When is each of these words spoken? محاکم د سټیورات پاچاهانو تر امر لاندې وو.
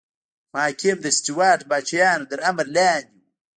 محاکم 0.53 0.97
د 1.01 1.07
سټیورات 1.17 1.59
پاچاهانو 1.69 2.29
تر 2.31 2.39
امر 2.49 2.65
لاندې 2.75 3.09
وو. 3.15 3.21